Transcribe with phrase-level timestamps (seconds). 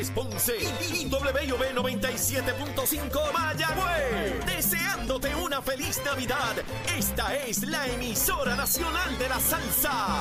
[0.00, 0.56] Mayagüez, Ponce
[0.94, 4.46] y WB 97.5 Mayagüez.
[4.46, 6.56] Deseándote una feliz Navidad.
[6.96, 10.20] Esta es la emisora nacional de la salsa.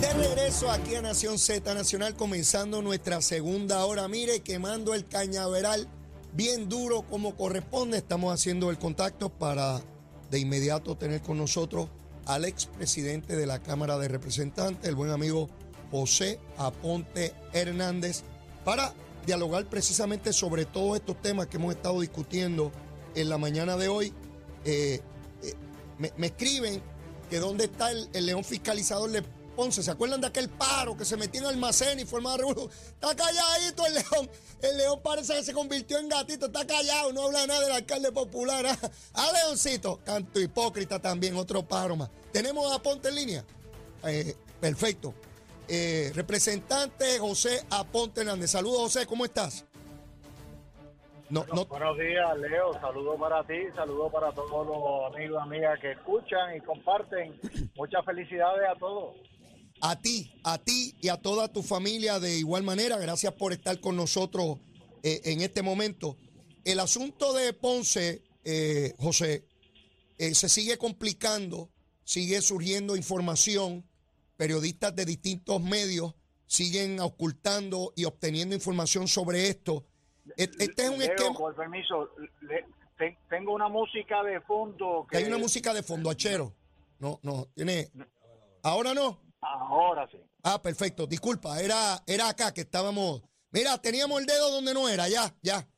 [0.00, 4.06] De regreso aquí a Nación Z Nacional, comenzando nuestra segunda hora.
[4.06, 5.88] Mire, quemando el cañaveral
[6.32, 7.98] bien duro como corresponde.
[7.98, 9.82] Estamos haciendo el contacto para
[10.30, 11.88] de inmediato tener con nosotros
[12.26, 15.48] al expresidente de la Cámara de Representantes, el buen amigo
[15.90, 18.22] José Aponte Hernández,
[18.64, 18.92] para
[19.24, 22.72] dialogar precisamente sobre todos estos temas que hemos estado discutiendo
[23.14, 24.12] en la mañana de hoy.
[24.64, 25.00] Eh,
[25.42, 25.54] eh,
[25.98, 26.80] me, escriben
[27.30, 29.22] que dónde está el, león fiscalizador de
[29.56, 29.82] Ponce.
[29.82, 32.70] ¿Se acuerdan de aquel paro que se metió en almacén y formaba revolución?
[32.70, 34.30] Está calladito el león.
[34.62, 36.46] El león parece que se convirtió en gatito.
[36.46, 38.64] Está callado, no habla nada del alcalde popular.
[38.66, 38.78] Ah,
[39.14, 42.10] ah, Leoncito, canto hipócrita también, otro paro más.
[42.32, 43.44] ¿Tenemos a Ponte en línea?
[44.04, 45.14] Eh, perfecto.
[45.68, 48.50] Eh, representante José Aponte Hernández.
[48.50, 49.64] Saludos, José, ¿cómo estás?
[51.28, 52.72] No, no, Buenos días, Leo.
[52.74, 57.40] Saludos para ti, saludos para todos los amigos y amigas que escuchan y comparten.
[57.74, 59.16] Muchas felicidades a todos.
[59.80, 62.96] A ti, a ti y a toda tu familia de igual manera.
[62.98, 64.58] Gracias por estar con nosotros
[65.02, 66.16] eh, en este momento.
[66.64, 69.44] El asunto de Ponce, eh, José,
[70.18, 71.68] eh, se sigue complicando,
[72.04, 73.84] sigue surgiendo información.
[74.36, 76.14] Periodistas de distintos medios
[76.46, 79.84] siguen ocultando y obteniendo información sobre esto.
[80.36, 81.36] Et- Este es un Leo, esquema.
[81.38, 82.10] por permiso,
[82.42, 82.64] le-
[82.98, 86.54] te- tengo una música de fondo que Hay una música de fondo, achero.
[86.98, 87.90] No, no, tiene.
[88.62, 89.20] Ahora no.
[89.40, 90.18] Ahora sí.
[90.42, 91.06] Ah, perfecto.
[91.06, 93.22] Disculpa, era, era acá que estábamos.
[93.50, 95.68] Mira, teníamos el dedo donde no era, ya, ya.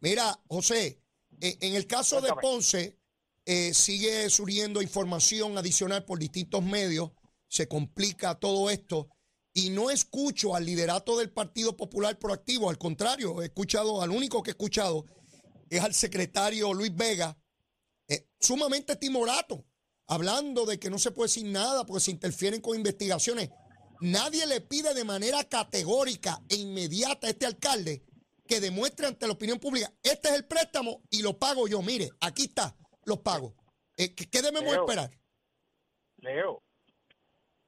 [0.00, 1.00] Mira, José,
[1.40, 2.32] eh, en el caso de.
[2.40, 2.98] Ponce,
[3.46, 7.10] eh, sigue surgiendo información adicional por distintos medios,
[7.48, 9.08] se complica todo esto,
[9.52, 14.42] y no escucho al liderato del Partido Popular proactivo, al contrario, he escuchado, al único
[14.42, 15.04] que he escuchado
[15.70, 17.36] es al secretario Luis Vega,
[18.08, 19.64] eh, sumamente timorato,
[20.06, 23.50] hablando de que no se puede decir nada porque se interfieren con investigaciones.
[24.00, 28.02] Nadie le pide de manera categórica e inmediata a este alcalde
[28.46, 31.80] que demuestre ante la opinión pública, este es el préstamo y lo pago yo.
[31.80, 32.76] Mire, aquí está,
[33.06, 33.54] los pago.
[33.96, 34.82] Eh, ¿qué, debemos Leo.
[34.84, 35.10] esperar?
[36.18, 36.62] Leo,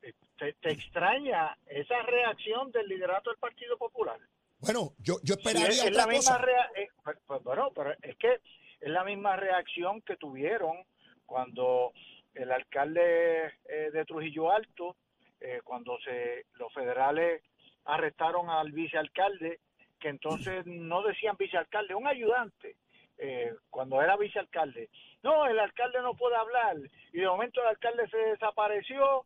[0.03, 4.19] eh, te, te extraña esa reacción del liderato del Partido Popular?
[4.59, 6.45] Bueno, yo, yo Sí, esperaría es, es otra la misma cosa.
[6.45, 8.35] rea- eh, pues- pues bueno, pero es que
[8.81, 10.77] es la misma reacción que tuvieron
[11.25, 11.93] cuando
[12.37, 14.97] el alcalde eh, de Trujillo Alto,
[15.41, 17.43] eh, cuando se los federales
[17.85, 19.61] arrestaron al vicealcalde,
[19.99, 22.77] que entonces no decían vicealcalde, un ayudante,
[23.19, 24.89] eh, cuando era vicealcalde.
[25.23, 26.77] No, el alcalde no puede hablar.
[27.13, 29.25] Y de momento el alcalde se desapareció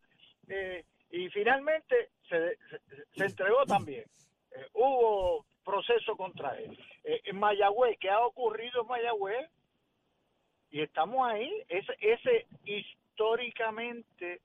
[0.48, 2.80] eh, y finalmente se, se-
[3.16, 4.04] se entregó también.
[4.52, 6.78] Eh, hubo proceso contra él.
[7.04, 9.50] Eh, en Mayagüez, ¿qué ha ocurrido en Mayagüez?
[10.70, 11.50] Y estamos ahí.
[11.68, 12.46] Ese, ese
[13.20, 14.40] históricamente,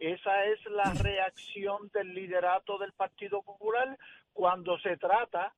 [0.00, 3.96] esa es la reacción del liderato del Partido Popular
[4.32, 5.54] cuando se trata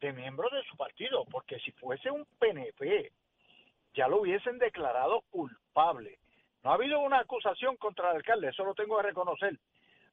[0.00, 3.12] de miembros de su partido, porque si fuese un PNP,
[3.94, 6.18] ya lo hubiesen declarado culpable.
[6.64, 9.56] No ha habido una acusación contra el alcalde, eso lo tengo que reconocer.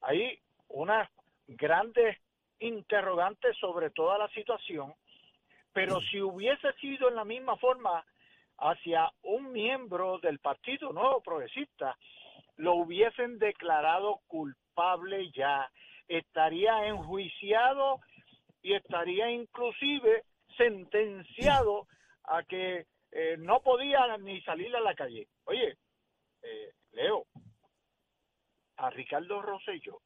[0.01, 0.39] Hay
[0.69, 1.09] unas
[1.47, 2.15] grandes
[2.59, 4.93] interrogantes sobre toda la situación,
[5.73, 8.05] pero si hubiese sido en la misma forma
[8.61, 11.97] hacia un miembro del Partido Nuevo Progresista,
[12.57, 15.69] lo hubiesen declarado culpable ya,
[16.07, 17.99] estaría enjuiciado
[18.61, 20.23] y estaría inclusive
[20.57, 21.87] sentenciado
[22.25, 25.27] a que eh, no podía ni salir a la calle.
[25.45, 25.77] Oye,
[26.43, 27.25] eh, Leo,
[28.77, 30.01] a Ricardo Rosselló,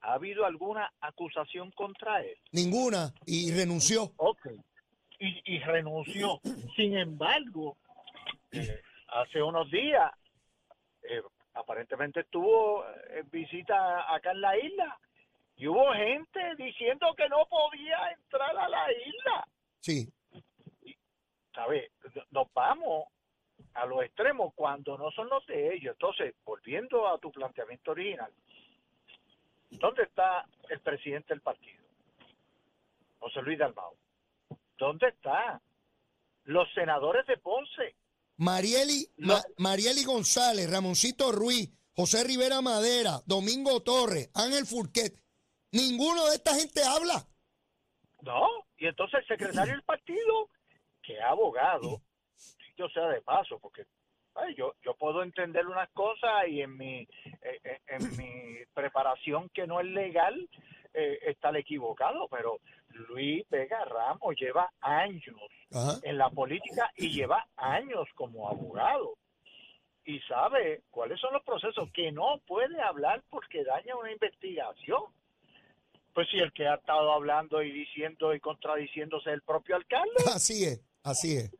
[0.00, 2.36] ¿ha habido alguna acusación contra él?
[2.52, 4.12] Ninguna, y renunció.
[4.16, 4.46] Ok.
[5.18, 6.40] Y, y renunció.
[6.76, 7.76] Sin embargo,
[8.52, 10.10] eh, hace unos días,
[11.02, 11.22] eh,
[11.54, 14.98] aparentemente estuvo en visita acá en la isla
[15.56, 19.48] y hubo gente diciendo que no podía entrar a la isla.
[19.80, 20.08] Sí,
[21.54, 21.90] ¿Sabes?
[22.32, 23.06] Nos vamos
[23.74, 25.94] a los extremos cuando no son los de ellos.
[25.94, 28.32] Entonces, volviendo a tu planteamiento original,
[29.70, 31.84] ¿dónde está el presidente del partido?
[33.20, 33.94] José Luis Dalmau.
[34.78, 35.60] ¿Dónde está?
[36.44, 37.96] Los senadores de Ponce.
[38.36, 39.34] Marieli, No.
[39.34, 45.14] Ma- Marieli González, Ramoncito Ruiz, José Rivera Madera, Domingo Torres, Ángel Furquet.
[45.72, 47.26] Ninguno de esta gente habla.
[48.22, 50.48] No, y entonces el secretario del partido,
[51.02, 52.02] que abogado,
[52.76, 53.84] yo sea de paso, porque
[54.36, 59.48] Ay, yo, yo puedo entender unas cosas y en mi, eh, eh, en mi preparación
[59.50, 60.50] que no es legal
[60.92, 62.58] eh, estar equivocado, pero
[62.94, 65.40] Luis Vega Ramos lleva años
[65.72, 65.98] Ajá.
[66.02, 69.16] en la política y lleva años como abogado
[70.04, 75.02] y sabe cuáles son los procesos que no puede hablar porque daña una investigación.
[76.12, 80.14] Pues si el que ha estado hablando y diciendo y contradiciéndose el propio alcalde.
[80.32, 81.50] Así es, así es,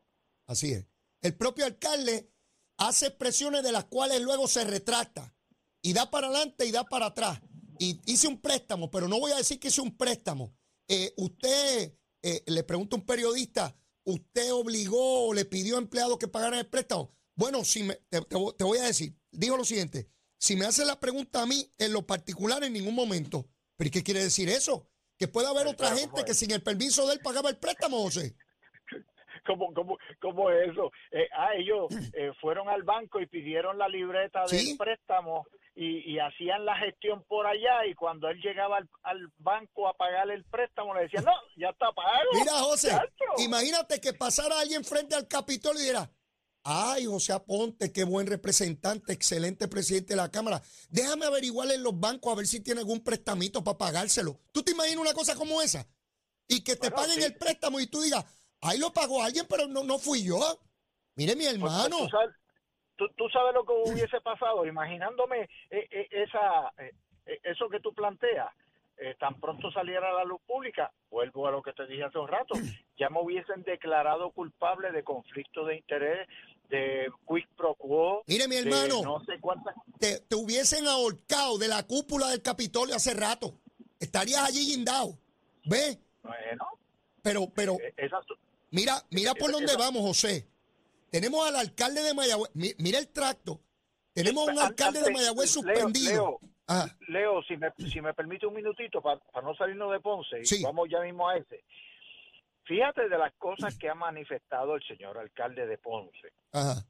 [0.47, 0.87] así es.
[1.21, 2.29] El propio alcalde
[2.77, 5.33] hace expresiones de las cuales luego se retracta
[5.81, 7.41] y da para adelante y da para atrás.
[7.79, 10.53] Y hice un préstamo, pero no voy a decir que hice un préstamo.
[10.87, 16.17] Eh, usted, eh, le pregunta a un periodista, ¿usted obligó o le pidió a empleados
[16.17, 17.11] que pagaran el préstamo?
[17.35, 20.65] Bueno, si me, te, te voy- te voy a decir, dijo lo siguiente, si me
[20.65, 23.47] hace la pregunta a mí, en lo particular, en ningún momento.
[23.77, 24.89] ¿Pero ¿y qué quiere decir eso?
[25.17, 27.97] Que puede haber otra gente ¿cómo que sin el permiso de él pagaba el préstamo,
[28.03, 28.35] José.
[29.45, 30.91] ¿Cómo, cómo, cómo es eso?
[31.11, 34.67] Eh, ah, ellos eh, fueron al banco y pidieron la libreta Sí.
[34.69, 35.45] del préstamo
[35.75, 39.93] y, y hacían la gestión por allá y cuando él llegaba al, al banco a
[39.93, 42.29] pagar el préstamo le decían, no, ya está pagado.
[42.33, 43.43] Mira, José, Chacho.
[43.43, 46.09] imagínate que pasara alguien frente al Capitolio y dijera,
[46.63, 50.61] ay, José Aponte, qué buen representante, excelente presidente de la Cámara.
[50.89, 54.39] Déjame averiguar en los bancos a ver si tiene algún prestamito para pagárselo.
[54.53, 55.85] ¿Tú te imaginas una cosa como esa?
[56.47, 57.23] Y que te Bueno, paguen sí.
[57.23, 58.23] el préstamo y tú digas,
[58.61, 60.39] ay, lo pagó alguien, pero no, no fui yo.
[61.15, 61.97] Mire, mi Pues, pues, hermano.
[62.95, 66.91] ¿Tú, sabes, tú- sabes lo que hubiese pasado, imaginándome eh, eh, esa, eh,
[67.43, 68.49] eso que tú planteas.
[68.97, 72.17] eh, tan pronto saliera a la luz pública, vuelvo a lo que te dije hace
[72.17, 72.53] un rato,
[72.97, 76.29] ya me hubiesen declarado culpable de conflicto de interés,
[76.69, 79.01] de quick pro quo, Mire, mi hermano.
[79.03, 83.59] no sé cuántas te, te hubiesen ahorcado de la cúpula del Capitolio hace rato.
[83.99, 85.17] Estarías allí guindado.
[85.65, 85.99] ¿Ves?
[86.23, 86.65] Bueno,
[87.21, 88.25] Pero, pero, esas,
[88.71, 90.47] Mira, mira por Esa- dónde esa- vamos, José.
[91.15, 92.51] Tenemos al alcalde de Mayagüez.
[92.55, 93.61] Mi- Mira el tracto.
[94.13, 96.39] Tenemos a un alcalde de Mayagüez suspendido.
[97.07, 100.89] Leo, si me, si me permite un minutito para no salirnos de Ponce, y vamos
[100.91, 101.63] ya mismo a ese.
[102.65, 106.83] Fíjate de las cosas que ha manifestado el señor alcalde de Ponce, Ajá.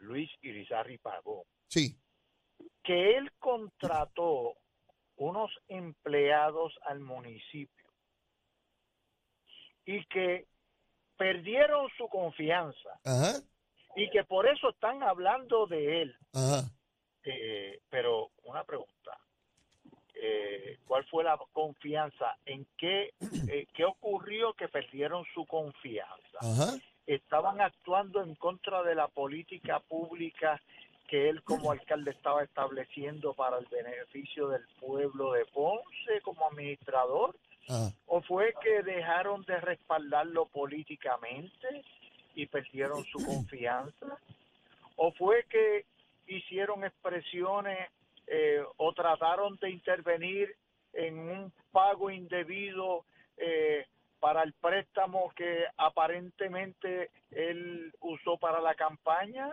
[0.00, 1.96] Luis Irizarri Pagó, Sí.
[2.82, 4.54] que él contrató
[5.14, 7.86] unos empleados al municipio
[9.84, 10.48] y que
[11.22, 13.34] perdieron su confianza Ajá.
[13.94, 16.16] y que por eso están hablando de él.
[16.32, 16.64] Ajá.
[17.22, 19.16] Eh, pero una pregunta.
[20.14, 22.36] Eh, ¿Cuál fue la confianza?
[22.44, 23.14] ¿En qué,
[23.48, 26.38] eh, qué ocurrió que perdieron su confianza?
[26.40, 26.76] Ajá.
[27.06, 30.60] Estaban actuando en contra de la política pública
[31.06, 37.36] que él como alcalde estaba estableciendo para el beneficio del pueblo de Ponce como administrador.
[38.06, 41.84] ¿O fue que dejaron de respaldarlo políticamente
[42.34, 44.18] y perdieron su confianza?
[44.96, 45.86] ¿O fue que
[46.26, 47.88] hicieron expresiones
[48.26, 50.54] eh, o trataron de intervenir
[50.92, 53.04] en un pago indebido
[53.36, 53.86] eh,
[54.20, 59.50] para el préstamo que aparentemente él usó para la campaña?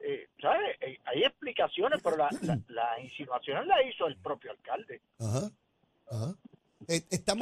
[0.00, 0.76] Eh, ¿sabe?
[0.80, 5.00] Eh, Hay explicaciones, pero la, la, la insinuación la hizo el propio alcalde.
[5.20, 5.50] Ajá.
[6.10, 6.34] Ajá.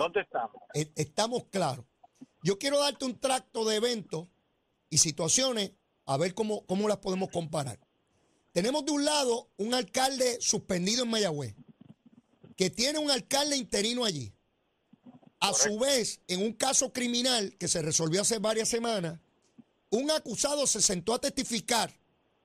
[0.01, 0.63] ¿Dónde estamos?
[0.75, 1.85] eh, estamos claros.
[2.43, 4.29] Yo quiero darte un tracto de eventos
[4.89, 5.73] y situaciones
[6.07, 7.79] a ver cómo, cómo las podemos comparar.
[8.53, 11.55] Tenemos de un lado un alcalde suspendido en Mayagüez,
[12.57, 14.33] que tiene un alcalde interino allí.
[15.39, 19.21] A su vez, en un caso criminal que se resolvió hace varias semanas,
[19.91, 21.95] un acusado se sentó a testificar,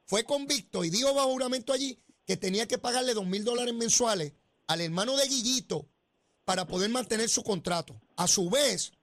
[0.06, 4.34] fue convicto y dijo bajo juramento allí que tenía que pagarle dos mil dólares mensuales
[4.68, 5.88] al hermano de Guillito
[6.46, 8.00] para poder mantener su contrato.
[8.16, 8.94] A su vez,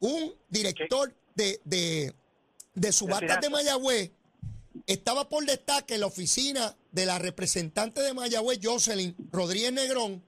[0.00, 2.14] un director de, de,
[2.74, 3.50] de subastas de.
[3.50, 4.10] Mayagüez
[4.86, 10.22] estaba por destaque en la oficina de la representante de Mayagüez, Jocelyn Rodríguez Negrón,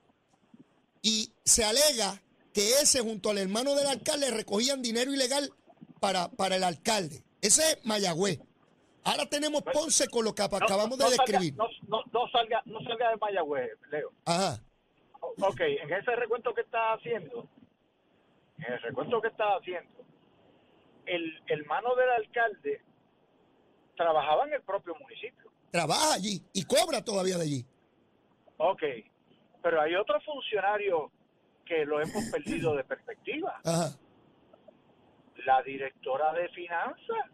[1.01, 5.53] y se alega que ese junto al hermano del alcalde recogían dinero ilegal
[6.01, 7.25] para, para el alcalde.
[7.41, 8.39] Ese es Mayagüez.
[9.05, 11.55] Ahora tenemos Ponce con lo que No, acabamos no de describir.
[11.57, 11.69] no
[12.31, 14.13] salga, no salga de Mayagüez, Leo.
[14.25, 14.63] Ajá.
[15.41, 17.49] Ok, en ese recuento que estás haciendo,
[18.59, 20.05] en el recuento que estás haciendo,
[21.07, 22.83] el hermano del alcalde
[23.97, 25.51] trabajaba en el propio municipio.
[25.71, 27.67] Trabaja allí y cobra todavía de allí.
[28.59, 28.83] Ok,
[29.63, 31.11] pero hay otro funcionario
[31.65, 33.97] que lo hemos perdido de perspectiva, Ajá.
[35.47, 37.27] la directora de finanzas,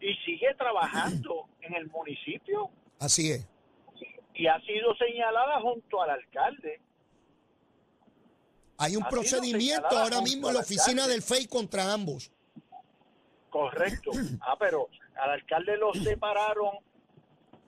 [0.00, 3.48] y sigue trabajando en el municipio Así es.
[4.34, 6.80] y ha sido señalada junto al alcalde.
[8.78, 12.30] Hay un procedimiento ahora mismo en la oficina del FEI contra ambos.
[13.50, 14.10] Correcto.
[14.40, 16.76] Ah, pero al alcalde lo separaron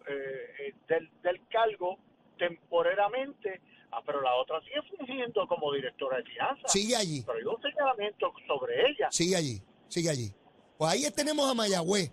[0.08, 1.98] eh, del, del cargo
[2.38, 3.60] temporariamente,
[3.92, 6.72] ah, pero la otra sigue fungiendo como directora de finanzas.
[6.72, 7.22] Sigue allí.
[7.22, 9.08] Pero hay un señalamiento sobre ella.
[9.10, 10.34] Sigue allí, sigue allí.
[10.76, 12.10] Pues ahí tenemos a Mayagüez.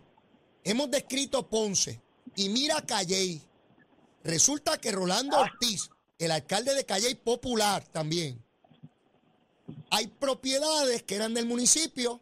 [0.63, 1.99] Hemos descrito Ponce.
[2.35, 3.41] Y mira Calley.
[4.23, 5.41] Resulta que Rolando Ah.
[5.41, 8.39] Ortiz, el alcalde de Calley popular también,
[9.91, 12.21] hay propiedades que eran del municipio,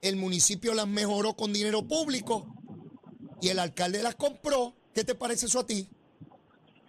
[0.00, 2.46] el municipio las mejoró con dinero público
[3.42, 4.74] y el alcalde las compró.
[4.94, 5.88] ¿Qué te parece eso a ti?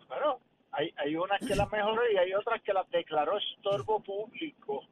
[0.08, 0.40] Bueno,
[0.72, 4.84] hay, hay unas que las mejoró y hay otras que las declaró estorbo público.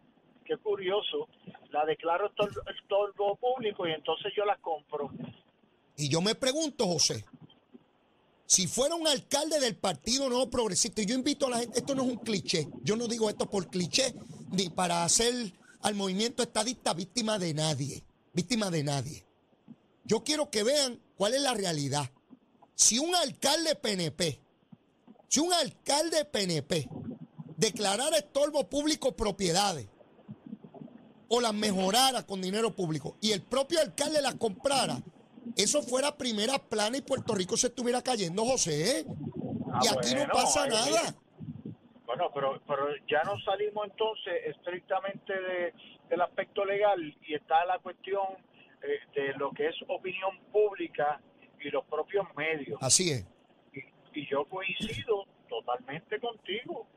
[0.46, 1.28] Qué curioso.
[1.72, 5.12] La declaro estor- estorbo público y entonces yo las compro.
[5.96, 7.24] Y yo me pregunto, José,
[8.46, 11.94] si fuera un alcalde del Partido Nuevo Progresista, y yo invito a la gente, esto
[11.94, 14.16] no es un cliché, yo no digo esto por cliché,
[14.52, 18.04] ni para hacer al movimiento estadista víctima de nadie,
[18.34, 19.26] víctima de nadie.
[20.06, 22.10] Yo quiero que vean cuál es la realidad.
[22.76, 24.40] Si un alcalde PNP,
[25.28, 26.90] si un alcalde PNP
[27.58, 29.88] declarara estorbo público propiedades
[31.28, 35.02] o las mejorara con dinero público y el propio alcalde las comprara,
[35.56, 39.00] eso fuera primera plana y Puerto Rico se estuviera cayendo, José.
[39.00, 39.06] ¿eh?
[39.72, 41.16] Ah, y aquí bueno, no pasa ahí- nada.
[42.10, 45.74] Bueno, pero, pero ya no salimos entonces estrictamente de-
[46.10, 48.24] del aspecto legal y está la cuestión
[48.82, 51.22] eh, de lo que es opinión pública
[51.60, 52.82] y los propios medios.
[52.82, 53.28] Así es.
[53.74, 56.88] y, y yo coincido totalmente contigo.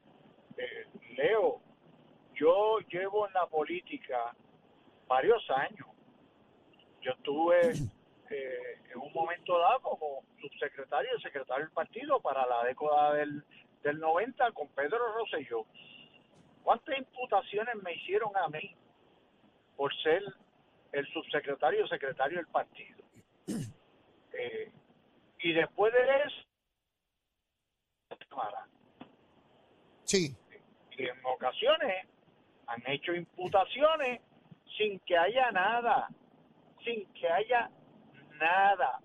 [0.56, 1.60] Eh, Leo,
[2.34, 4.34] yo llevo en la política
[5.06, 5.88] varios años.
[7.02, 7.72] Yo estuve
[8.30, 13.44] eh, en un momento dado como subsecretario y secretario del partido para la década del,
[13.82, 15.66] del 90 con Pedro Rosselló.
[16.62, 18.74] ¿Cuántas imputaciones me hicieron a mí
[19.76, 20.22] por ser
[20.92, 23.02] el subsecretario y secretario del partido?
[24.34, 24.72] Eh,
[25.40, 26.42] y después de eso.
[30.04, 30.34] Sí.
[30.96, 32.06] y en ocasiones
[32.66, 34.22] han hecho imputaciones
[34.76, 36.08] sin que haya nada,
[36.82, 37.70] sin que haya
[38.38, 39.00] nada.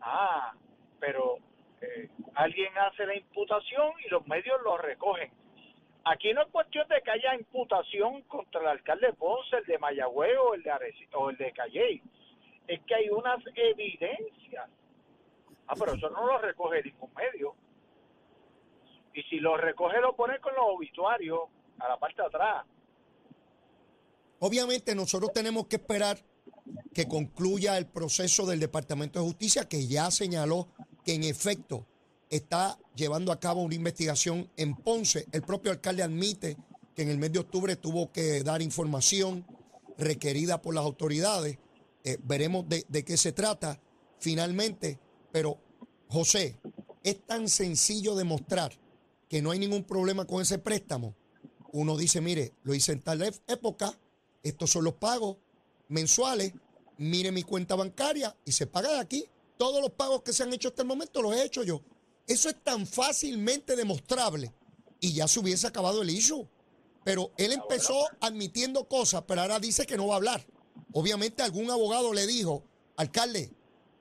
[0.00, 0.54] Ah,
[1.00, 1.38] pero
[1.80, 2.08] eh,
[2.38, 5.30] alguien hace la imputación y los medios lo recogen.
[6.04, 10.38] Aquí no es cuestión de que haya imputación contra el alcalde Ponce, el de Mayagüez
[10.40, 12.00] o el de, Areci- o el de Calley.
[12.68, 14.70] Es que hay unas evidencias.
[15.66, 17.54] Ah, pero eso no lo recoge ningún medio.
[19.14, 21.40] Y si lo recoge, lo pone con los obituarios
[21.80, 22.64] a la parte de atrás.
[24.38, 26.18] Obviamente nosotros tenemos que esperar
[26.94, 30.68] que concluya el proceso del Departamento de Justicia que ya señaló
[31.04, 31.84] que en efecto
[32.30, 35.26] está llevando a cabo una investigación en Ponce.
[35.32, 36.56] El propio alcalde admite
[36.94, 39.46] que en el mes de octubre tuvo que dar información
[39.96, 41.58] requerida por las autoridades.
[42.04, 43.80] Eh, veremos de, de qué se trata
[44.18, 44.98] finalmente.
[45.32, 45.58] Pero,
[46.08, 46.58] José,
[47.02, 48.72] es tan sencillo demostrar
[49.28, 51.14] que no hay ningún problema con ese préstamo.
[51.72, 53.98] Uno dice, mire, lo hice en tal época,
[54.42, 55.36] estos son los pagos
[55.88, 56.52] mensuales,
[56.96, 59.26] mire mi cuenta bancaria y se paga de aquí.
[59.58, 61.82] Todos los pagos que se han hecho hasta el momento los he hecho yo.
[62.28, 64.52] Eso es tan fácilmente demostrable
[65.00, 66.46] y ya se hubiese acabado el issue.
[67.02, 70.46] Pero él empezó admitiendo cosas, pero ahora dice que no va a hablar.
[70.92, 72.62] Obviamente algún abogado le dijo,
[72.96, 73.50] alcalde,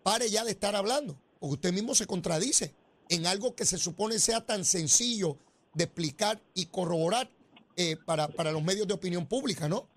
[0.03, 2.73] pare ya de estar hablando, porque usted mismo se contradice
[3.09, 5.37] en algo que se supone sea tan sencillo
[5.73, 7.29] de explicar y corroborar
[7.77, 9.87] eh, para, para los medios de opinión pública, ¿no?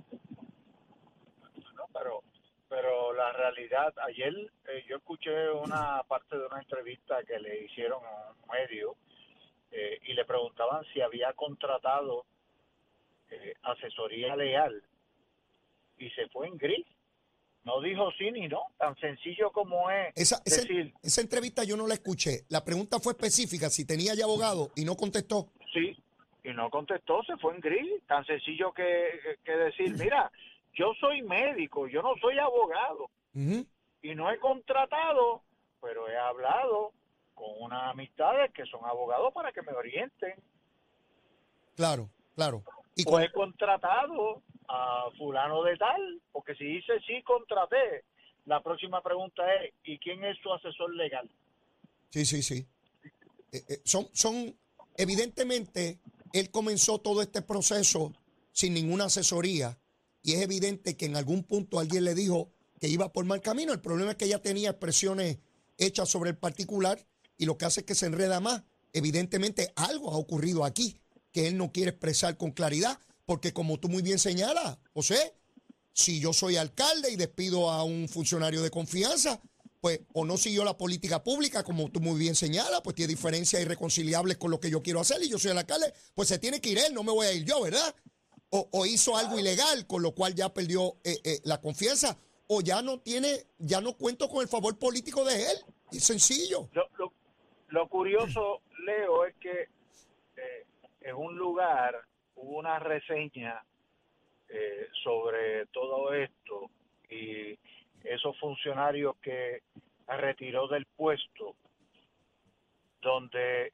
[1.75, 1.85] ¿no?
[1.93, 2.23] Pero,
[2.69, 4.35] pero la realidad, ayer
[4.69, 8.97] eh, yo escuché una parte de una entrevista que le hicieron a un medio
[9.71, 12.25] eh, y le preguntaban si había contratado
[13.31, 14.83] eh, asesoría legal
[15.99, 16.87] y se fue en gris.
[17.65, 21.77] No dijo sí ni no, tan sencillo como es Esa, esa, decir esa entrevista yo
[21.77, 22.45] no la escuché.
[22.49, 25.53] La pregunta fue específica, si tenía ya abogado y no contestó.
[25.73, 25.97] sí
[26.43, 30.31] y no contestó, se fue en gris, tan sencillo que, que decir, mira,
[30.75, 33.11] yo soy médico, yo no soy abogado.
[33.35, 35.43] Y no he contratado,
[35.81, 36.93] pero he hablado
[37.35, 40.35] con unas amistades que son abogados para que me orienten.
[41.77, 42.63] Claro, claro.
[42.95, 48.05] Y he contratado a fulano de tal, porque si dice sí, contraté,
[48.47, 51.31] la próxima pregunta es, ¿y quién es su asesor legal?
[52.11, 52.67] Sí, sí, sí.
[53.53, 54.55] Eh, eh, son, son,
[54.97, 55.99] evidentemente,
[56.33, 58.13] él comenzó todo este proceso
[58.53, 59.79] sin ninguna asesoría
[60.23, 63.73] y es evidente que en algún punto alguien le dijo que iba por mal camino.
[63.73, 65.39] El problema es que ella tenía expresiones
[65.79, 67.07] hechas sobre el particular
[67.37, 68.63] y lo que hace es que se enreda más.
[68.93, 73.89] Evidentemente algo ha ocurrido aquí que él no quiere expresar con claridad, porque como tú
[73.89, 75.35] muy bien señalas, José,
[75.93, 79.41] si yo soy alcalde y despido a un funcionario de confianza,
[79.81, 83.63] pues o no siguió la política pública, como tú muy bien señalas, pues tiene diferencias
[83.63, 86.61] irreconciliables con lo que yo quiero hacer y yo soy el alcalde, pues se tiene
[86.61, 87.95] que ir él, no me voy a ir yo, ¿verdad?
[88.53, 92.19] O, hizo algo ilegal, con lo cual ya perdió eh, eh, la confianza,
[92.53, 93.29] o ya no tiene,
[93.59, 95.57] ya no cuento con el favor político de él.
[95.93, 96.69] Es sencillo.
[97.69, 99.69] Lo, curioso, Leo, es que
[100.37, 100.67] eh,
[101.03, 101.97] en un lugar
[102.35, 103.63] hubo una reseña
[105.05, 106.71] sobre todo esto
[107.09, 107.59] y
[108.05, 109.63] esos funcionarios que
[110.07, 111.55] retiró del puesto,
[113.01, 113.73] donde,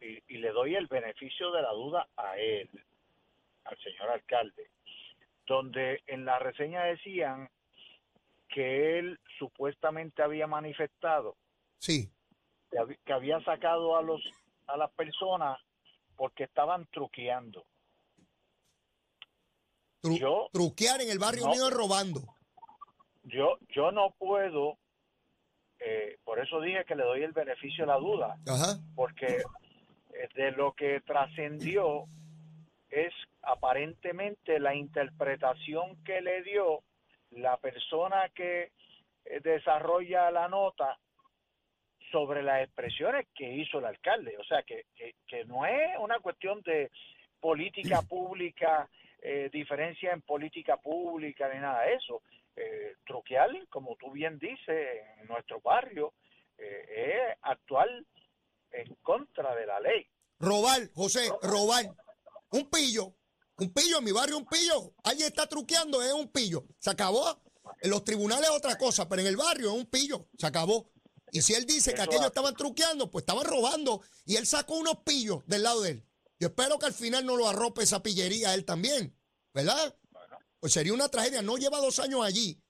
[0.00, 2.68] y, le doy el beneficio de la duda a él,
[3.64, 4.68] al señor alcalde,
[5.46, 7.48] donde en la reseña decían
[8.52, 11.36] que él supuestamente había manifestado
[11.78, 12.12] sí.
[13.04, 14.20] que, había sacado a los
[14.66, 15.58] a las personas
[16.16, 17.64] porque estaban truqueando.
[20.52, 22.22] truquear en el barrio mío robando
[23.24, 24.78] yo, yo no puedo,
[25.78, 28.36] eh, por eso dije que le doy el beneficio de la duda,
[28.94, 29.42] porque
[30.14, 32.06] eh, de lo que trascendió
[32.90, 36.82] es aparentemente la interpretación que le dio
[37.32, 38.72] la persona que
[39.24, 40.98] eh, desarrolla la nota
[42.10, 44.36] sobre las expresiones que hizo el alcalde.
[44.38, 46.90] O sea, que, que, no es una cuestión de
[47.40, 48.88] política pública,
[49.52, 52.22] diferencia en política pública ni nada de eso
[52.56, 54.88] eh, truquear, como tú bien dices,
[55.20, 56.12] en nuestro barrio,
[56.58, 57.88] eh, es actuar
[58.70, 60.06] en contra de la ley.
[60.38, 61.84] Robar, José, robar.
[62.50, 63.14] Un pillo,
[63.62, 64.94] un pillo, en mi barrio un pillo.
[65.04, 66.64] Alguien está truqueando, es un pillo.
[66.78, 67.40] Se acabó.
[67.80, 70.28] En los tribunales es otra cosa, pero en el barrio es un pillo.
[70.36, 70.90] Se acabó.
[71.30, 74.02] Y si él dice que aquellos estaban truqueando, pues estaban robando.
[74.26, 76.06] Y él sacó unos pillos del lado de él.
[76.38, 79.16] Yo espero que al final no lo arrope esa pillería él también.
[79.54, 79.96] ¿Verdad?
[80.60, 81.40] Pues sería una tragedia.
[81.40, 82.60] No lleva dos años allí.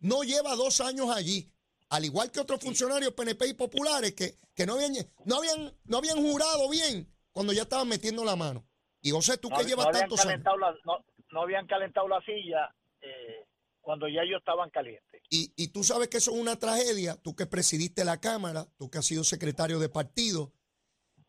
[0.00, 1.52] No lleva dos años allí.
[1.88, 5.98] Al igual que otros funcionarios PNP y populares que, que no, habían, no, habían, no
[5.98, 8.69] habían jurado bien cuando ya estaban metiendo la mano.
[9.02, 10.44] Y José, tú que llevas tantos años.
[10.84, 13.46] no, habían calentado la silla eh,
[13.80, 15.22] cuando ya ellos estaban calientes.
[15.30, 17.16] Y, y tú sabes que eso es una tragedia.
[17.16, 20.52] Tú que presidiste la Cámara, tú que has sido secretario de partido,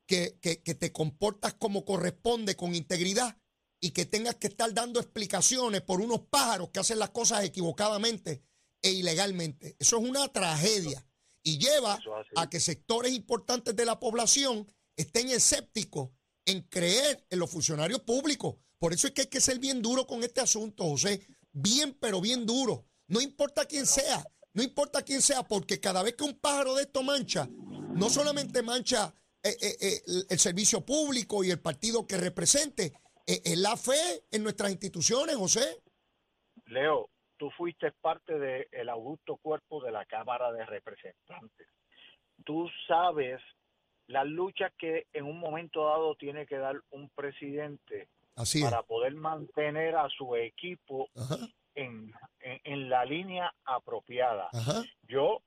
[0.05, 3.38] que, que, que te comportas como corresponde, con integridad
[3.79, 8.43] y que tengas que estar dando explicaciones por unos pájaros que hacen las cosas equivocadamente
[8.81, 9.75] e ilegalmente.
[9.79, 11.03] Eso es una tragedia
[11.43, 11.97] y lleva
[12.36, 16.12] a que sectores importantes de la población estén escépticos
[16.45, 18.56] en creer en los funcionarios públicos.
[18.80, 21.25] Por eso es que hay que ser bien duro con este asunto, José.
[21.51, 22.86] Bien, pero bien duro.
[23.08, 24.23] No importa quién sea,
[24.54, 28.63] no importa quién sea, porque cada vez que un pájaro de esto mancha, no solamente
[28.63, 32.93] mancha eh, eh, eh, el servicio público y el partido que represente,
[33.25, 35.82] es eh, eh, la fe en nuestras instituciones, José.
[36.65, 41.67] Leo, tú fuiste parte del augusto cuerpo de la Cámara de Representantes.
[42.45, 43.39] Tú sabes
[44.12, 48.08] las luchas que en un momento dado tiene que dar un presidente
[48.62, 51.10] para poder mantener a su equipo
[51.76, 54.50] en, en, la línea apropiada.
[55.08, 55.41] Yo,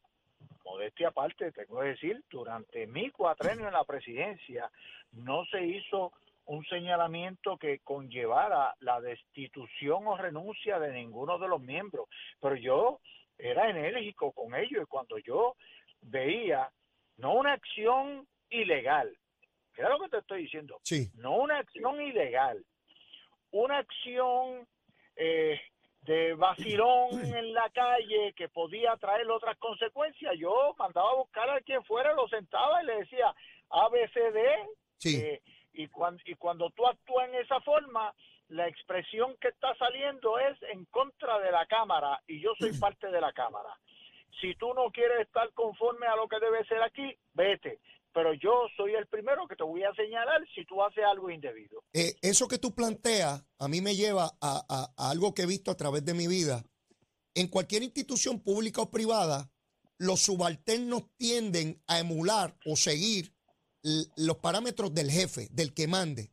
[0.64, 4.70] modestia aparte, tengo que decir, durante mi cuatrenio en la presidencia
[5.12, 6.12] no se hizo
[6.46, 12.08] un señalamiento que conllevara la destitución o renuncia de ninguno de los miembros.
[12.40, 13.00] Pero yo
[13.38, 15.56] era enérgico con ellos y cuando yo
[16.02, 16.70] veía
[17.16, 19.16] no una acción ilegal,
[19.76, 21.10] era lo que te estoy diciendo, sí.
[21.16, 22.64] no una acción ilegal,
[23.50, 24.66] una acción
[25.16, 25.60] eh,
[26.02, 31.60] de vacilón en la calle que podía traer otras consecuencias, yo mandaba a buscar a
[31.60, 33.34] quien fuera, lo sentaba y le decía
[33.70, 34.38] ABCD,
[34.98, 35.16] sí.
[35.16, 35.42] Eh,
[35.74, 38.14] y cuando, y cuando tú actúas en esa forma,
[38.48, 43.08] la expresión que está saliendo es en contra de la Cámara y yo soy parte
[43.08, 43.76] de la Cámara.
[44.40, 47.80] Si tú no quieres estar conforme a lo que debe ser aquí, vete.
[48.14, 51.82] Pero yo soy el primero que te voy a señalar si tú haces algo indebido.
[51.92, 55.70] Eh, eso que tú planteas a mí me lleva a, a algo que he visto
[55.70, 56.64] a través de mi vida.
[57.34, 59.50] En cualquier institución pública o privada,
[59.98, 63.34] los subalternos tienden a emular o seguir
[64.16, 66.32] los parámetros del jefe, del que mande,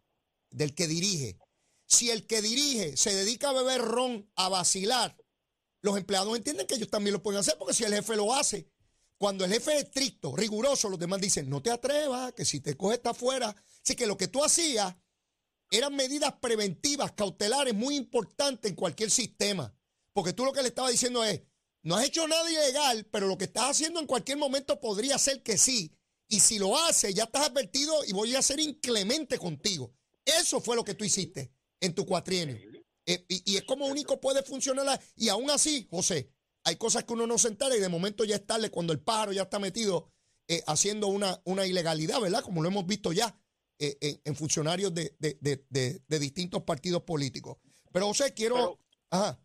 [0.49, 1.37] del que dirige.
[1.85, 5.17] Si el que dirige se dedica a beber ron, a vacilar,
[5.81, 8.69] los empleados entienden que ellos también lo pueden hacer porque si el jefe lo hace,
[9.21, 12.75] cuando el jefe es estricto, riguroso, los demás dicen, no te atrevas, que si te
[12.75, 13.55] coge está afuera.
[13.83, 14.95] Así que lo que tú hacías
[15.69, 19.77] eran medidas preventivas, cautelares, muy importantes en cualquier sistema.
[20.11, 21.39] Porque tú lo que le estabas diciendo es,
[21.83, 25.43] no has hecho nada ilegal, pero lo que estás haciendo en cualquier momento podría ser
[25.43, 25.95] que sí.
[26.27, 29.93] Y si lo hace, ya estás advertido y voy a ser inclemente contigo.
[30.25, 32.57] Eso fue lo que tú hiciste en tu cuatrienio.
[33.05, 34.99] Eh, y, es como único puede funcionar.
[35.15, 36.31] Y aún así, José,
[36.63, 38.99] hay cosas que uno no se entera y de momento ya es tarde cuando el
[38.99, 40.11] pájaro ya está metido
[40.47, 42.43] eh, haciendo una, una ilegalidad, ¿verdad?
[42.43, 43.33] Como lo hemos visto ya
[43.79, 47.57] eh, en, funcionarios de, de, distintos partidos políticos.
[47.91, 48.77] Pero José, quiero...
[49.09, 49.39] ajá.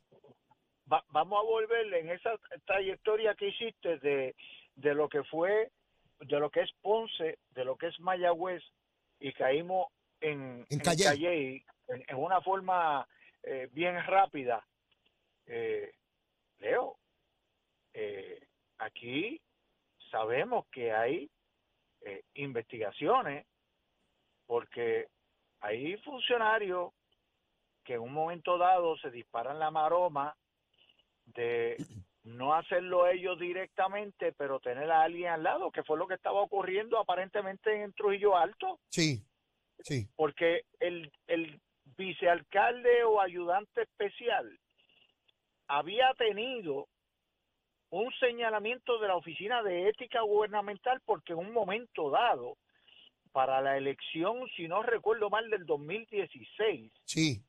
[0.85, 2.31] vamos a volver en esa
[2.67, 4.35] trayectoria que hiciste de,
[4.75, 5.71] de lo que fue,
[6.21, 8.63] de lo que es Ponce, de lo que es Mayagüez,
[9.19, 9.89] y caímos
[10.21, 13.07] en, en, Calle, en, una forma
[13.43, 14.67] eh, bien rápida.
[15.47, 15.93] Eh,
[16.59, 16.99] Leo,
[17.99, 19.41] eh, aquí
[20.11, 21.31] sabemos que hay
[22.03, 23.47] eh, investigaciones
[24.45, 25.09] porque
[25.61, 26.93] hay funcionarios
[27.83, 30.37] que en un momento dado se disparan la maroma
[31.25, 31.79] de
[32.23, 36.43] no hacerlo ellos directamente, pero tener a alguien al lado, que fue lo que estaba
[36.43, 38.79] ocurriendo aparentemente en Trujillo Alto.
[38.91, 39.25] Sí,
[39.79, 40.07] sí.
[40.17, 41.63] Porque el, el
[41.97, 44.61] vicealcalde o ayudante especial
[45.67, 46.89] había tenido
[47.91, 52.57] un señalamiento de la Oficina de Ética Gubernamental porque en un momento dado,
[53.33, 57.43] para la elección, si no recuerdo mal, del 2016, sí.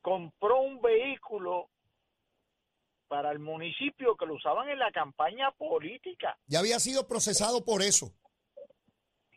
[0.00, 1.68] compró un vehículo
[3.08, 6.38] para el municipio que lo usaban en la campaña política.
[6.46, 8.12] Ya había sido procesado por eso.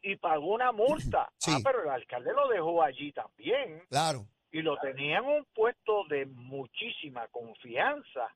[0.04, 1.32] Y pagó una multa.
[1.38, 1.52] Sí.
[1.56, 3.84] Ah, pero el alcalde lo dejó allí también.
[3.90, 4.28] Claro.
[4.52, 8.28] Y lo tenían un puesto de muchísima confianza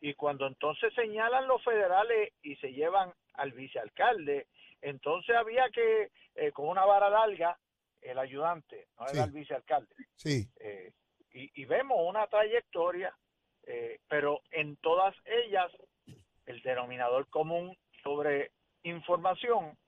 [0.00, 4.46] y cuando entonces señalan los federales y se llevan al vicealcalde,
[4.80, 7.58] entonces había que, eh, con una vara larga,
[8.00, 9.94] el ayudante, no era el vicealcalde.
[10.16, 10.48] Sí.
[10.58, 10.92] Eh,
[11.32, 13.14] y, vemos una trayectoria,
[13.64, 15.70] eh, pero en todas ellas
[16.46, 18.50] el denominador común sobre
[18.82, 19.78] información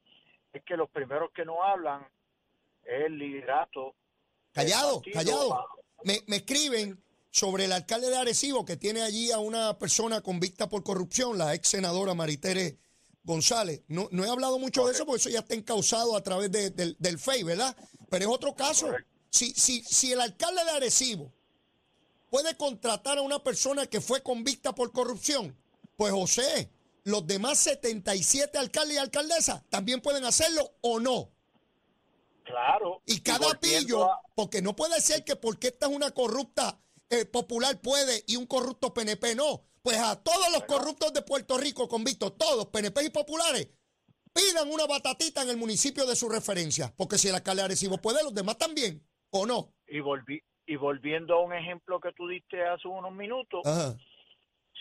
[0.52, 2.06] es que los primeros que no hablan
[2.84, 3.96] es el liderato.
[4.52, 5.66] Callado, callado.
[6.04, 10.68] Me, me escriben sobre el alcalde de Arecibo, que tiene allí a una persona convicta
[10.68, 12.78] por corrupción, la ex senadora Maritere
[13.24, 13.82] González.
[13.88, 16.94] No, no he hablado mucho de eso porque eso ya está encausado a través del,
[16.98, 17.74] del FEI, ¿verdad?
[18.10, 18.92] Pero es otro caso.
[19.30, 21.32] Si, si, si el alcalde de Arecibo
[22.28, 25.56] puede contratar a una persona que fue convicta por corrupción,
[25.96, 26.70] pues José,
[27.04, 31.30] los demás 77 alcaldes y alcaldesas también pueden hacerlo o no.
[32.44, 33.00] Claro.
[33.06, 36.78] Y cada pillo, porque no puede ser que porque esta es una corrupta
[37.30, 39.62] popular puede y un corrupto PNP no.
[39.82, 43.68] Pues a todos los corruptos de Puerto Rico convictos, todos, PNP y populares,
[44.32, 46.92] pidan una batatita en el municipio de su referencia.
[46.96, 49.74] Porque si el alcalde Arecibo puede, los demás también, ¿o no?
[49.88, 53.62] Y, volví, y volviendo a un ejemplo que tú diste hace unos minutos,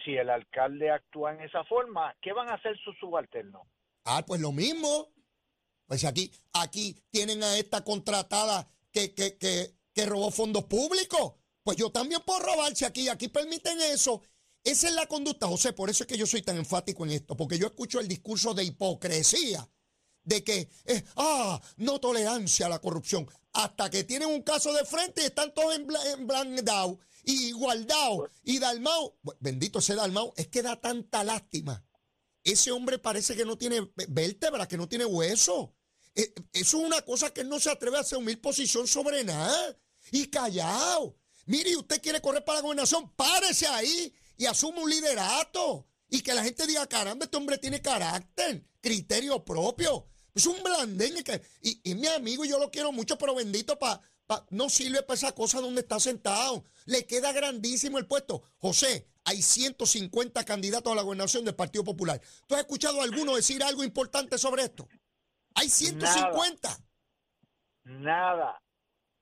[0.05, 3.63] si el alcalde actúa en esa forma, ¿qué van a hacer sus subalternos?
[4.05, 5.09] Ah, pues lo mismo.
[5.87, 11.33] Pues aquí, aquí tienen a esta contratada que, que, que, que robó fondos públicos.
[11.63, 14.21] Pues yo también puedo robarse aquí, aquí permiten eso.
[14.63, 17.35] Esa es la conducta, José, por eso es que yo soy tan enfático en esto,
[17.35, 19.67] porque yo escucho el discurso de hipocresía,
[20.23, 24.85] de que, eh, ah, no tolerancia a la corrupción, hasta que tienen un caso de
[24.85, 25.87] frente y están todos en,
[26.27, 31.83] blandao y guardado y Dalmau, bendito sea Dalmau, es que da tanta lástima.
[32.43, 35.75] Ese hombre parece que no tiene vértebra, que no tiene hueso.
[36.15, 39.77] Eh, eso es una cosa que no se atreve a asumir posición sobre nada.
[40.11, 41.20] Y callado.
[41.45, 45.87] Mire, usted quiere correr para la gobernación, párese ahí y asume un liderato.
[46.09, 50.07] Y que la gente diga, caramba, este hombre tiene carácter, criterio propio.
[50.33, 54.01] Es un blandengue que, y, mi amigo, yo lo quiero mucho, pero bendito para
[54.49, 56.63] no sirve para esa cosa donde está sentado.
[56.85, 58.43] Le queda grandísimo el puesto.
[58.57, 62.21] José, hay 150 candidatos a la gobernación del Partido Popular.
[62.47, 64.87] ¿Tú has escuchado a alguno decir algo importante sobre esto?
[65.55, 66.77] Hay 150.
[67.83, 68.61] Nada.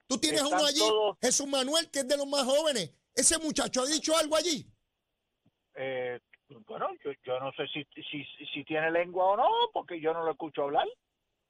[0.10, 0.82] Tú tienes uno allí,
[1.22, 2.90] Jesús Manuel, que es de los más jóvenes.
[3.14, 4.66] ¿Ese muchacho ha dicho algo allí?
[5.76, 6.20] Eh,
[6.66, 6.88] bueno,
[7.24, 7.86] yo, no sé si,
[8.52, 10.88] si, tiene lengua o no, porque yo no lo escucho hablar.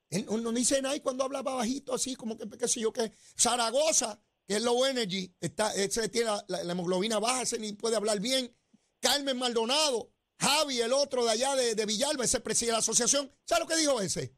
[0.09, 3.13] Él no, dice nada y cuando hablaba bajito, así como que, qué sé yo, que
[3.37, 8.19] Zaragoza, que es low energy, está, ese tiene la, hemoglobina baja, ese ni puede hablar
[8.19, 8.53] bien.
[8.99, 13.31] Carmen Maldonado, Javi, el otro de allá de, Villalba, ese presidente de la asociación.
[13.45, 14.33] ¿Sabes lo que dijo ese?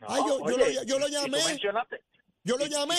[0.00, 1.38] Ay, yo, yo, lo, yo, lo, llamé.
[2.42, 2.96] Yo lo llamé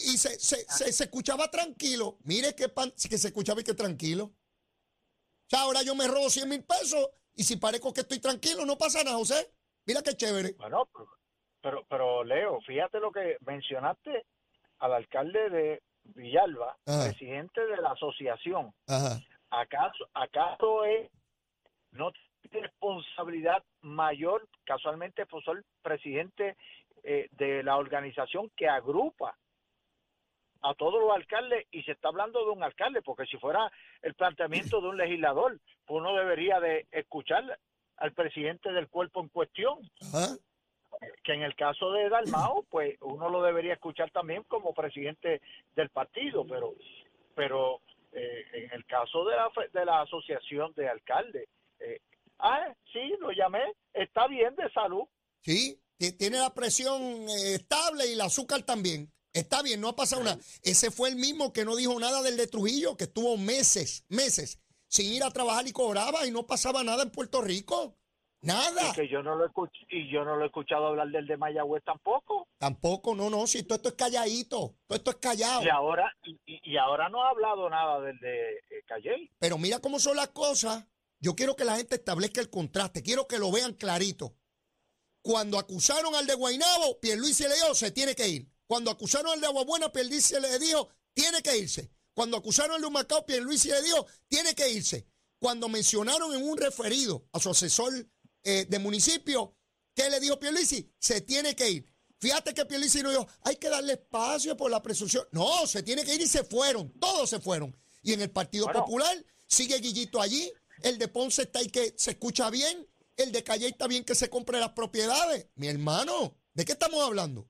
[0.00, 2.16] y, se, se, se, escuchaba tranquilo.
[2.24, 4.24] Mire qué pan, que se escuchaba y que tranquilo.
[4.24, 8.64] O sea, ahora yo me robo 100 mil pesos y si parezco que estoy tranquilo,
[8.64, 9.52] no pasa nada, José.
[9.84, 10.54] Mira qué chévere.
[10.58, 10.88] Bueno,
[11.60, 14.24] pero, pero Leo, fíjate lo que mencionaste
[14.78, 18.72] al alcalde de Villalba, presidente de la asociación.
[19.50, 21.10] ¿Acaso, ¿Acaso es
[21.92, 22.12] no
[22.48, 24.48] tiene responsabilidad mayor?
[24.64, 26.56] Casualmente, pues el presidente
[27.04, 29.36] eh, de la organización que agrupa
[30.62, 33.70] a todos los alcaldes y se está hablando de un alcalde, porque si fuera
[34.02, 35.58] el planteamiento de un legislador,
[35.88, 37.58] uno debería de escuchar
[37.96, 39.78] al presidente del cuerpo en cuestión.
[41.24, 45.40] Que en el caso de Dalmao, pues uno lo debería escuchar también como presidente
[45.74, 46.74] del partido, pero,
[47.34, 47.80] pero
[48.12, 52.00] eh, en el caso de la, de la asociación de alcaldes, eh,
[52.38, 55.04] ah, sí, lo llamé, está bien de salud.
[55.42, 55.80] Sí,
[56.12, 59.12] tiene la presión eh, estable y el azúcar también.
[59.32, 60.38] Está bien, no ha pasado nada.
[60.62, 64.58] Ese fue el mismo que no dijo nada del de Trujillo, que estuvo meses, meses
[64.90, 67.96] sin ir a trabajar y cobraba y no pasaba nada en Puerto Rico.
[68.42, 68.90] Nada.
[68.90, 71.36] Y que yo no lo escuché, y yo no lo he escuchado hablar del de
[71.36, 72.48] Mayagüez tampoco.
[72.58, 75.62] Tampoco, no, no, si todo esto es calladito, todo esto es callado.
[75.62, 76.10] Y ahora,
[76.46, 79.30] y, ahora no ha hablado nada del de eh, Calle.
[79.38, 80.86] Pero mira cómo son las cosas.
[81.18, 84.34] Yo quiero que la gente establezca el contraste, quiero que lo vean clarito.
[85.22, 88.50] Cuando acusaron al de Guainabo, Pierluisi le dijo, se tiene que ir.
[88.66, 91.90] Cuando acusaron al de Aguabuena, Pierluisi le dijo, tiene que irse.
[92.14, 95.06] Cuando acusaron al de Humacao, Pierluisi le dijo, tiene que irse.
[95.38, 97.92] Cuando mencionaron en un referido a su asesor
[98.42, 99.56] eh, de municipio,
[99.94, 100.92] ¿qué le dijo Pierluisi?
[100.98, 101.86] Se tiene que ir.
[102.18, 105.26] Fíjate que Pierluisi no dijo, hay que darle espacio por la presunción.
[105.32, 107.74] No, se tiene que ir y se fueron, todos se fueron.
[108.02, 110.52] Y en el Partido Popular sigue Guillito allí,
[110.82, 112.86] el de Ponce está ahí que se escucha bien,
[113.22, 115.48] el de Calle está bien que se compre las propiedades.
[115.54, 117.48] Mi hermano, ¿de qué estamos hablando?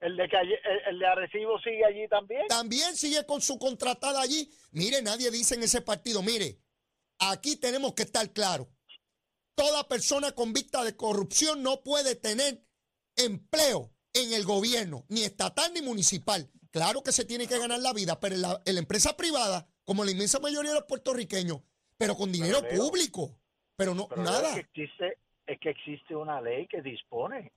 [0.00, 2.46] El de, Calle, el, de Arecibo sigue allí también.
[2.48, 4.50] También sigue con su contratada allí.
[4.72, 6.58] Mire, nadie dice en ese partido, mire,
[7.18, 8.66] aquí tenemos que estar claros.
[9.54, 12.64] Toda persona convicta de corrupción no puede tener
[13.16, 16.50] empleo en el gobierno, ni estatal ni municipal.
[16.72, 20.10] Claro que se tiene que ganar la vida, pero en la, empresa privada, como la
[20.10, 21.60] inmensa mayoría de los puertorriqueños,
[21.96, 23.38] pero con dinero público.
[23.76, 24.48] Pero no, nada.
[24.48, 27.52] Es que, existe, es que existe una ley que dispone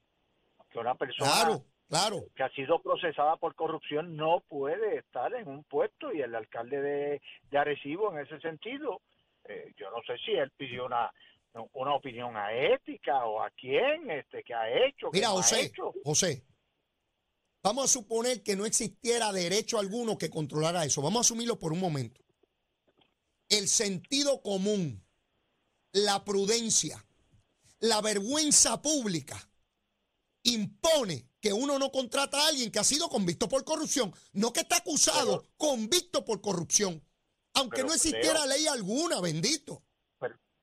[0.70, 5.64] que una persona claro, que ha sido procesada por corrupción no puede estar en un
[5.64, 9.02] puesto y el alcalde de, de Arecibo en ese sentido,
[9.46, 11.12] eh, yo no sé si él pidió una
[11.74, 15.10] una opinión a ética o a quién, este, que ha hecho.
[15.14, 15.72] Mira, José,
[16.04, 16.44] José,
[17.64, 21.02] vamos a suponer que no existiera derecho alguno que controlara eso.
[21.02, 22.22] Vamos a asumirlo por un momento.
[23.48, 25.05] El sentido común,
[25.96, 26.98] la prudencia,
[27.80, 29.38] la vergüenza pública
[30.44, 34.60] impone que uno no contrata a alguien que ha sido convicto por corrupción, no que
[34.62, 37.02] está acusado, convicto por corrupción,
[37.54, 39.84] aunque no existiera ley alguna, bendito.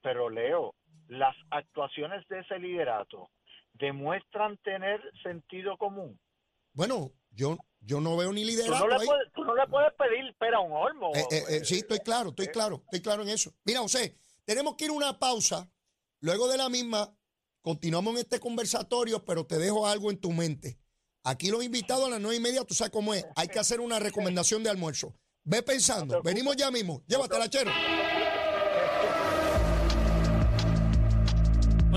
[0.02, 0.74] pero Leo,
[1.08, 3.30] las actuaciones de ese liderato
[3.72, 6.20] demuestran tener sentido común.
[6.74, 8.84] Bueno, yo yo no veo ni liderato.
[9.34, 11.10] Tú no le, Puedes, pedir pera a un olmo.
[11.14, 13.52] Eh, eh, eh, sí, estoy claro, estoy claro, estoy claro en eso.
[13.64, 15.70] Mira, José, tenemos que ir a una pausa.
[16.20, 17.16] Luego de la misma,
[17.62, 20.78] continuamos en este conversatorio, pero te dejo algo en tu mente.
[21.24, 23.24] Aquí los invitados a las nueve y media, tú sabes cómo es.
[23.37, 25.14] Hay que hacer una recomendación de almuerzo.
[25.44, 26.22] Ve pensando.
[26.22, 27.02] Venimos ya mismo.
[27.07, 27.70] Llévatela, chero.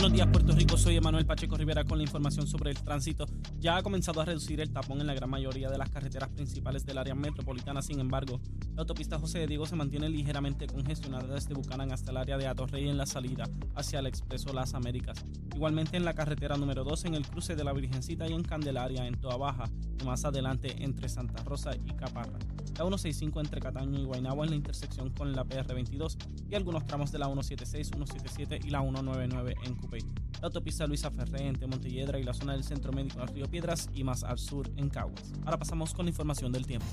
[0.05, 0.77] Buenos días, Puerto Rico.
[0.77, 3.25] Soy Emanuel Pacheco Rivera con la información sobre el tránsito.
[3.59, 6.85] Ya ha comenzado a reducir el tapón en la gran mayoría de las carreteras principales
[6.85, 7.81] del área metropolitana.
[7.81, 8.39] Sin embargo,
[8.75, 12.45] la autopista José de Diego se mantiene ligeramente congestionada desde Bucanán hasta el área de
[12.45, 15.25] Atorrey en la salida hacia el Expreso Las Américas.
[15.55, 19.07] Igualmente en la carretera número 2 en el cruce de la Virgencita y en Candelaria
[19.07, 22.37] en Toa Baja y más adelante entre Santa Rosa y Caparra.
[22.77, 26.17] La 165 entre Cataño y Guaynabo en la intersección con la PR22
[26.49, 31.47] y algunos tramos de la 176, 177 y la 199 en la autopista Luisa Ferré
[31.47, 34.69] entre Montelledra y la zona del Centro Médico del Río Piedras y más al sur
[34.77, 35.33] en Caguas.
[35.45, 36.85] Ahora pasamos con la información del tiempo.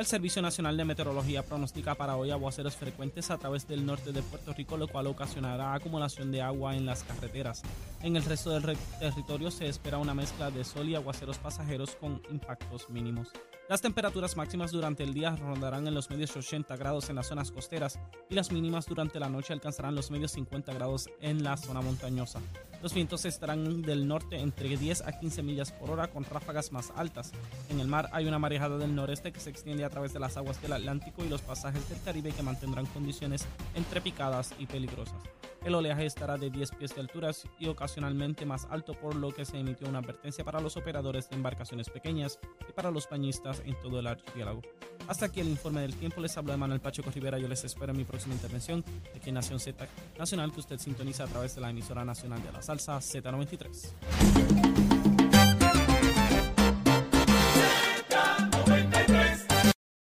[0.00, 4.22] El Servicio Nacional de Meteorología pronostica para hoy aguaceros frecuentes a través del norte de
[4.22, 7.60] Puerto Rico, lo cual ocasionará acumulación de agua en las carreteras.
[8.00, 12.22] En el resto del territorio se espera una mezcla de sol y aguaceros pasajeros con
[12.30, 13.28] impactos mínimos.
[13.68, 17.50] Las temperaturas máximas durante el día rondarán en los medios 80 grados en las zonas
[17.50, 21.82] costeras y las mínimas durante la noche alcanzarán los medios 50 grados en la zona
[21.82, 22.40] montañosa.
[22.82, 26.90] Los vientos estarán del norte entre 10 a 15 millas por hora con ráfagas más
[26.96, 27.32] altas.
[27.68, 30.38] En el mar hay una marejada del noreste que se extiende a través de las
[30.38, 35.20] aguas del Atlántico y los pasajes del Caribe que mantendrán condiciones entre picadas y peligrosas.
[35.62, 39.44] El oleaje estará de 10 pies de altura y ocasionalmente más alto, por lo que
[39.44, 43.78] se emitió una advertencia para los operadores de embarcaciones pequeñas y para los bañistas en
[43.82, 44.62] todo el archipiélago.
[45.06, 46.20] Hasta aquí el informe del tiempo.
[46.20, 47.38] Les habla Manuel Pacheco Rivera.
[47.38, 49.86] Yo les espero en mi próxima intervención aquí en Nación Z
[50.18, 54.69] Nacional, que usted sintoniza a través de la emisora nacional de la salsa Z93.